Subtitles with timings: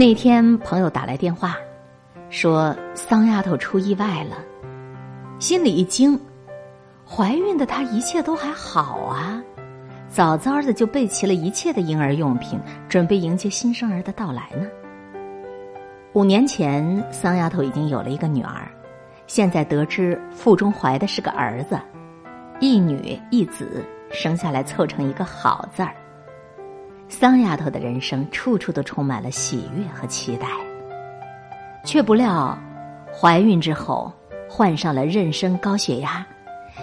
[0.00, 1.58] 那天朋友打来电话，
[2.30, 4.38] 说桑丫头出意外了，
[5.38, 6.18] 心里一惊。
[7.06, 9.42] 怀孕的她一切都还好啊，
[10.08, 12.58] 早早的就备齐了一切的婴儿用品，
[12.88, 14.66] 准备迎接新生儿的到来呢。
[16.14, 18.66] 五年前，桑丫头已经有了一个女儿，
[19.26, 21.78] 现在得知腹中怀的是个儿子，
[22.58, 25.94] 一女一子，生下来凑成一个好字儿。
[27.10, 30.46] 桑丫头的人生处处都充满了喜悦和期待，
[31.84, 32.56] 却不料
[33.12, 34.10] 怀孕之后
[34.48, 36.24] 患上了妊娠高血压，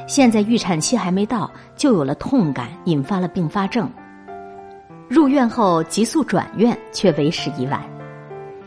[0.05, 3.89] 现在预产期还没到就有了痛感，引发了并发症。
[5.09, 7.81] 入院后急速转院，却为时已晚。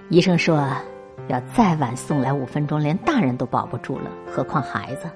[0.09, 0.67] 医生说，
[1.29, 5.09] 要再晚送来五分钟，连大人都保不住了，何况孩子。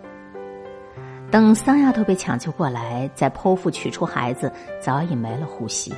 [1.30, 5.93] 等桑丫头被抢救过来，在剖腹取出孩子，早已没了呼吸。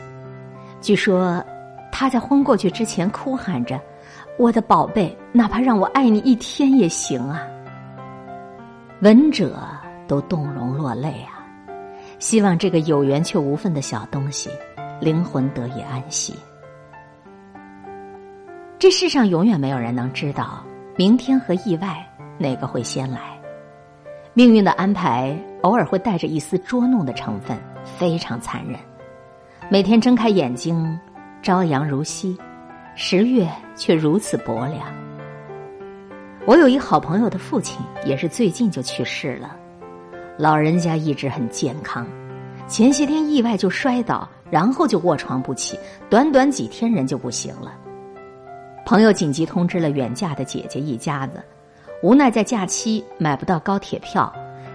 [0.87, 1.45] 据说，
[1.91, 3.81] 他在昏过去之前哭喊着
[4.39, 7.43] ：“我的宝贝，哪怕让我爱你一天也行啊！”
[9.03, 9.59] 闻者
[10.07, 11.43] 都动容落泪啊！
[12.21, 14.49] 希望这个有缘却无分的小东西，
[15.01, 16.37] 灵魂得以安息。
[18.79, 20.63] 这世上永远没有人能知道
[20.95, 21.97] 明天和意外
[22.39, 23.37] 哪个会先来，
[24.35, 28.79] 命运的安排偶尔会带着一丝捉弄的成分，非常残忍。
[29.69, 30.97] 每天睁开眼睛，
[31.43, 32.39] 朝阳如昔，
[32.95, 34.87] 十月却如此薄凉。
[36.47, 39.57] 我有一好朋友的父亲，也是最近就去世了。
[40.39, 42.07] 老人家一直很健康，
[42.69, 45.77] 前些天意外就摔倒，然后就卧床不起，
[46.09, 47.75] 短短几天人就不行了。
[48.85, 51.43] 朋友紧急通知了远嫁的姐姐一家子，
[52.05, 54.33] 无奈在假期买不到高铁票，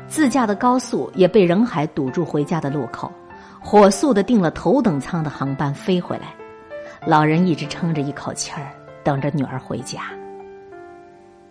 [0.10, 3.10] 自驾的高速也被人海堵住回家的路口。
[3.64, 6.34] 火速的订了头等舱的航班飞回来，
[7.06, 8.74] 老人一直撑着一口气儿，
[9.04, 10.02] 等着女儿回家。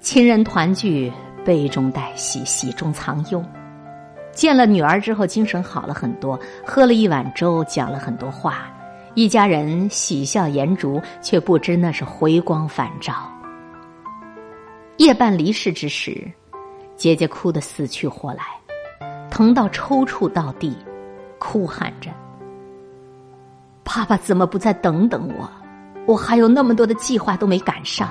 [0.00, 1.11] 亲人团聚，
[1.44, 3.42] 悲中带喜，喜中藏忧。
[4.32, 8.71] 见了女儿之后，精神好了很多，喝了一碗粥，讲了很多话，
[9.15, 13.15] 一家人喜笑颜逐，却不知那是回光返照。
[14.97, 16.28] 夜半离世之时，
[16.97, 18.42] 姐姐哭得死去活来，
[19.31, 20.77] 疼到抽搐到地。
[21.41, 22.11] 哭喊着
[23.83, 25.51] ：“爸爸怎么不再等等我？
[26.06, 28.11] 我还有那么多的计划都没赶上。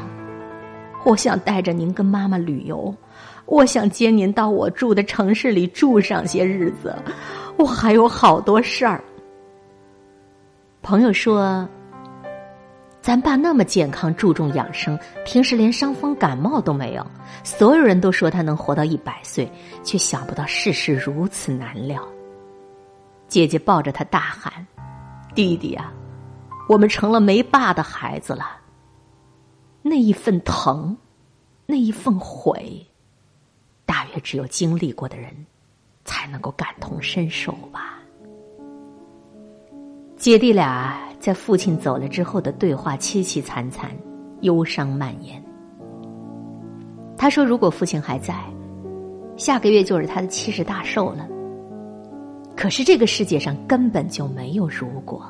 [1.05, 2.93] 我想带着您跟妈妈旅游，
[3.45, 6.93] 我想接您到我住的城市里住上些日子。
[7.55, 9.01] 我还有好多事儿。”
[10.81, 11.67] 朋友说
[12.99, 17.05] ：“咱爸那么健康，注重养生，平时连伤风感冒都没有。
[17.43, 19.49] 所有人都说他能活到一百岁，
[19.83, 22.01] 却想不到世事如此难料。”
[23.29, 24.51] 姐姐抱着他大喊
[25.35, 25.93] ：“弟弟呀，
[26.67, 28.57] 我们成了没爸的孩子了。”
[29.81, 30.97] 那一份疼，
[31.65, 32.85] 那一份悔，
[33.85, 35.31] 大约只有经历过的人
[36.03, 37.99] 才能够感同身受吧。
[40.17, 43.91] 姐弟俩在父亲走了之后的对话凄凄惨惨，
[44.41, 45.41] 忧伤蔓延。
[47.15, 48.35] 他说：“如果父亲还在，
[49.37, 51.27] 下个月就是他的七十大寿了。”
[52.59, 55.25] 可是这个世界上根本就没有如果，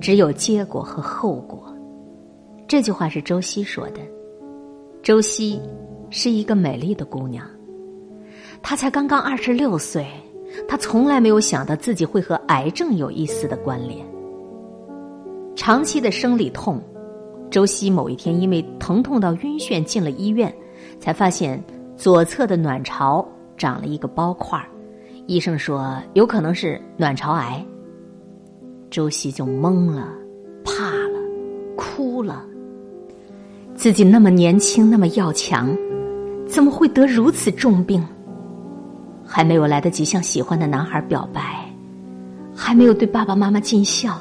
[0.00, 1.74] 只有结果和后果。
[2.68, 4.00] 这句话是周西说的。
[5.02, 5.60] 周西
[6.08, 7.44] 是一个美丽的姑娘，
[8.62, 10.06] 她才刚刚二十六岁，
[10.68, 14.06] 她从来没有想到自己会和癌症有一丝的关联。
[15.56, 16.80] 长期的生理痛，
[17.50, 20.54] 周西某一天因为疼痛到晕眩进了医院，
[21.00, 21.60] 才发现
[21.96, 24.68] 左侧的卵巢长了一个包块儿。
[25.28, 27.62] 医生说有可能是卵巢癌。
[28.90, 30.08] 周西就懵了，
[30.64, 31.20] 怕了，
[31.76, 32.42] 哭了。
[33.74, 35.76] 自己那么年轻，那么要强，
[36.46, 38.02] 怎么会得如此重病？
[39.22, 41.70] 还没有来得及向喜欢的男孩表白，
[42.56, 44.18] 还没有对爸爸妈妈尽孝，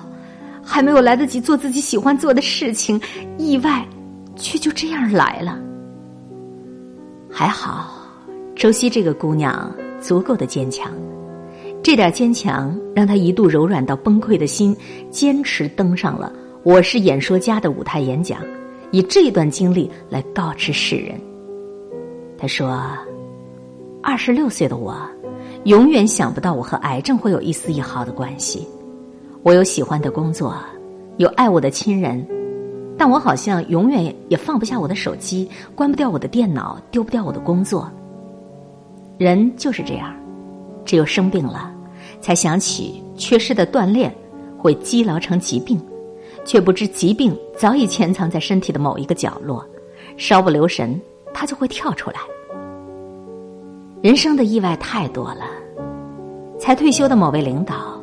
[0.62, 3.00] 还没有来得及做自己喜欢做的事情，
[3.38, 3.88] 意外
[4.36, 5.58] 却就这样来了。
[7.32, 7.94] 还好，
[8.58, 9.74] 周西这个姑娘。
[10.08, 10.90] 足够的坚强，
[11.84, 14.74] 这点坚强让他一度柔软到崩溃的心，
[15.12, 16.32] 坚持登上了
[16.64, 18.40] 《我是演说家》的舞台演讲，
[18.92, 21.20] 以这一段经历来告知世人。
[22.38, 22.82] 他说
[24.02, 24.96] ：“二十六岁的我，
[25.66, 28.66] 永远想不到我和癌症会有一丝一毫的关系。
[29.44, 30.56] 我有喜欢的工作，
[31.18, 32.26] 有爱我的亲人，
[32.98, 37.92] 但我好像永远也放不下我的手机，关不掉我的电脑，丢不掉我的工作。”
[39.18, 40.14] 人就是这样，
[40.86, 41.72] 只有生病了，
[42.22, 44.14] 才想起缺失的锻炼
[44.58, 45.82] 会积劳成疾病，
[46.46, 49.66] 却不知疾病早已潜藏在身体的某一个角落，
[50.18, 51.00] 稍不留神，
[51.34, 52.18] 他就会跳出来。
[54.04, 55.46] 人生的意外太多了，
[56.60, 58.00] 才退休的某位领导，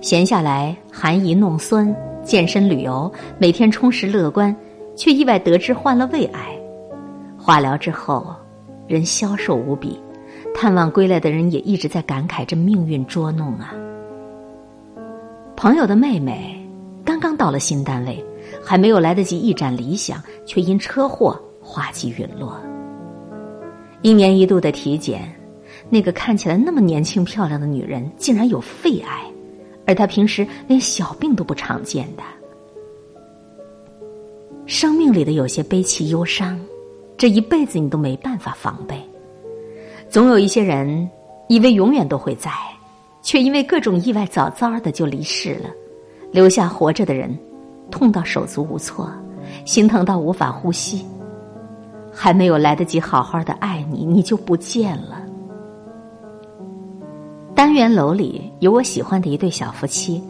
[0.00, 4.54] 闲下来含饴弄孙、健身旅游，每天充实乐观，
[4.96, 6.58] 却意外得知患了胃癌。
[7.38, 8.34] 化疗之后，
[8.88, 10.00] 人消瘦无比，
[10.58, 13.74] 探望归来的人也一直在感慨：这命运捉弄啊！
[15.54, 16.58] 朋友的妹妹
[17.04, 18.24] 刚刚到了新单位，
[18.64, 22.58] 还没有来得及一展理想，却因车祸花季陨落。
[24.00, 25.30] 一年一度的体检，
[25.90, 29.24] 那个看起来那么年轻漂亮的女人，竟然有肺癌，
[29.86, 32.22] 而她平时连小病都不常见的。
[34.64, 36.58] 生命里的有些悲戚忧伤，
[37.18, 38.98] 这一辈子你都没办法防备。
[40.16, 41.06] 总有一些人，
[41.46, 42.50] 以为永远都会在。
[43.20, 45.68] 却因为各种意外早早的就离世了，
[46.32, 47.38] 留下活着的人，
[47.90, 49.12] 痛到手足无措，
[49.66, 51.04] 心疼到无法呼吸，
[52.10, 55.20] 还没有来得及好好的爱你，你就不见了。
[57.54, 60.24] 单元楼里有我喜欢的一对小夫妻，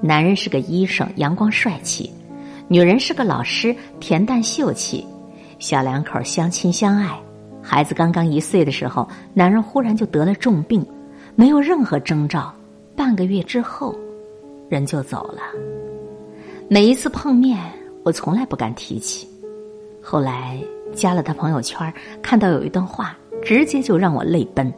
[0.00, 2.10] 男人是个医生，阳光帅气；
[2.66, 5.06] 女人是个老师，恬淡秀气。
[5.60, 7.16] 小两口相亲相爱，
[7.62, 10.84] 孩子刚刚一岁的时候，男人忽然就得了重病。
[11.36, 12.52] 没有任何征兆，
[12.96, 13.94] 半个月之后，
[14.68, 15.40] 人就走了。
[16.68, 17.58] 每一次碰面，
[18.02, 19.28] 我从来不敢提起。
[20.02, 20.60] 后来
[20.92, 24.72] 加了他朋友圈，看到有一段话，直接就让我泪奔。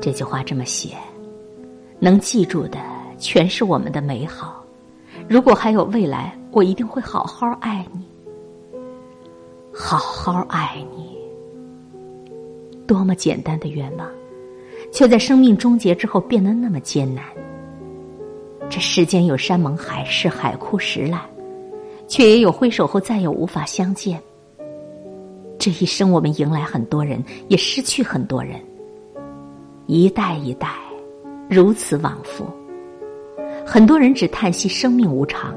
[0.00, 0.96] 这句话这么写：
[1.98, 2.78] 能记住的
[3.18, 4.62] 全是我们的美好。
[5.28, 8.06] 如果还有未来，我一定会好好爱你，
[9.74, 11.15] 好好爱你。
[12.86, 14.08] 多么简单的愿望。
[14.92, 17.24] 却在生命终结之后变得那么艰难。
[18.70, 21.20] 这世间有山盟海誓、海枯石烂，
[22.06, 24.22] 却也有挥手后再也无法相见。
[25.58, 28.60] 这一生，我们迎来很多人，也失去很多人。
[29.86, 30.68] 一代一代，
[31.50, 32.46] 如此往复。
[33.66, 35.54] 很多人只叹息生命无常，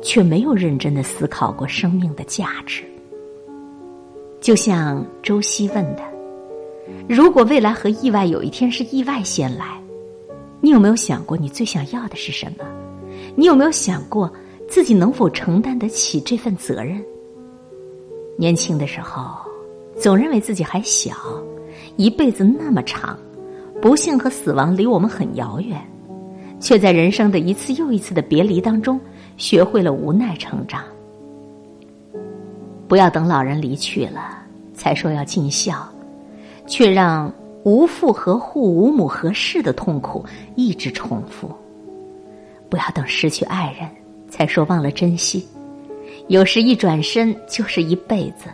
[0.00, 2.84] 却没有认真的思考过生命的价值。
[4.40, 6.15] 就像周希问的。
[7.08, 9.80] 如果未来和意外有一天是意外先来，
[10.60, 12.64] 你有没有想过你最想要的是什么？
[13.34, 14.32] 你有没有想过
[14.68, 17.02] 自己能否承担得起这份责任？
[18.36, 19.38] 年轻的时候，
[19.98, 21.14] 总认为自己还小，
[21.96, 23.18] 一辈子那么长，
[23.80, 25.80] 不幸和死亡离我们很遥远，
[26.60, 29.00] 却在人生的一次又一次的别离当中，
[29.36, 30.82] 学会了无奈成长。
[32.88, 34.42] 不要等老人离去了，
[34.74, 35.88] 才说要尽孝。
[36.66, 37.32] 却让
[37.64, 40.24] 无父何户、无母何事的痛苦
[40.54, 41.50] 一直重复。
[42.68, 43.88] 不要等失去爱人
[44.28, 45.46] 才说忘了珍惜，
[46.28, 48.50] 有时一转身就是一辈子。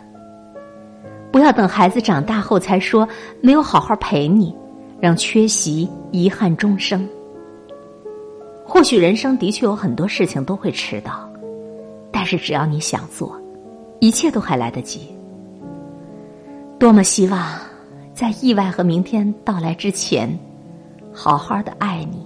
[1.31, 3.07] 不要等孩子长大后才说
[3.41, 4.55] 没有好好陪你，
[4.99, 7.07] 让缺席遗憾终生。
[8.63, 11.27] 或许人生的确有很多事情都会迟到，
[12.11, 13.35] 但是只要你想做，
[13.99, 15.07] 一切都还来得及。
[16.79, 17.59] 多么希望！
[18.13, 20.29] 在意外和明天到来之前，
[21.11, 22.23] 好好的爱你，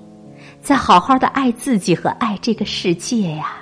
[0.61, 3.55] 再好好的爱自己和爱这个世界呀，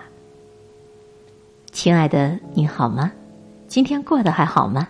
[1.72, 3.12] 亲爱的，你好吗？
[3.68, 4.88] 今天过得还好吗？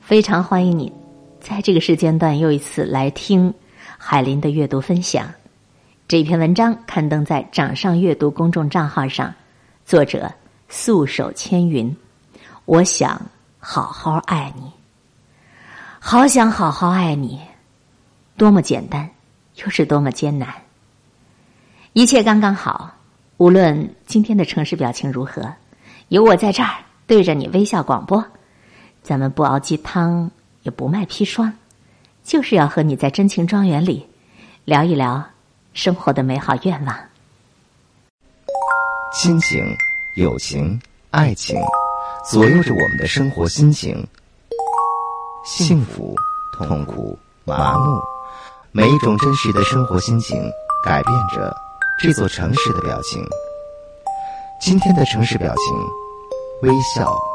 [0.00, 0.92] 非常欢迎你，
[1.40, 3.52] 在这个时间段又一次来听
[3.96, 5.26] 海林的阅读分享。
[6.06, 9.32] 这篇文章刊登在掌上阅读公众账号上，
[9.86, 10.30] 作者
[10.68, 11.96] 素手千云。
[12.66, 13.20] 我想
[13.58, 14.79] 好好爱你。
[16.02, 17.38] 好想好好爱你，
[18.38, 19.08] 多么简单，
[19.56, 20.48] 又是多么艰难。
[21.92, 22.94] 一切刚刚好，
[23.36, 25.52] 无论今天的城市表情如何，
[26.08, 26.70] 有我在这儿
[27.06, 28.24] 对着你微笑广播。
[29.02, 30.30] 咱们不熬鸡汤，
[30.62, 31.52] 也不卖砒霜，
[32.24, 34.06] 就是要和你在真情庄园里
[34.64, 35.22] 聊一聊
[35.74, 36.98] 生活的美好愿望。
[39.12, 39.62] 亲情、
[40.16, 40.80] 友情、
[41.10, 41.60] 爱情，
[42.24, 44.04] 左右着我们的生活心情。
[45.44, 46.14] 幸福、
[46.52, 48.00] 痛苦、麻木，
[48.72, 50.38] 每一种真实的生活心情，
[50.84, 51.54] 改变着
[52.02, 53.24] 这座城市的表情。
[54.60, 57.29] 今天的城市表情，微笑。